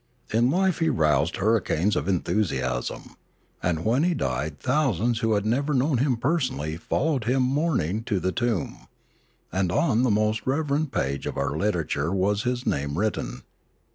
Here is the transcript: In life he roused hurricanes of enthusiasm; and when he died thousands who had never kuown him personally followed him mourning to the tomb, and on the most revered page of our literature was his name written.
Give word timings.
In 0.33 0.49
life 0.49 0.79
he 0.79 0.89
roused 0.89 1.37
hurricanes 1.37 1.95
of 1.95 2.07
enthusiasm; 2.07 3.17
and 3.61 3.85
when 3.85 4.01
he 4.01 4.15
died 4.15 4.59
thousands 4.59 5.19
who 5.19 5.33
had 5.35 5.45
never 5.45 5.75
kuown 5.75 5.99
him 5.99 6.17
personally 6.17 6.75
followed 6.75 7.25
him 7.25 7.43
mourning 7.43 8.01
to 8.05 8.19
the 8.19 8.31
tomb, 8.31 8.87
and 9.51 9.71
on 9.71 10.01
the 10.01 10.09
most 10.09 10.47
revered 10.47 10.91
page 10.91 11.27
of 11.27 11.37
our 11.37 11.55
literature 11.55 12.11
was 12.11 12.41
his 12.41 12.65
name 12.65 12.97
written. 12.97 13.43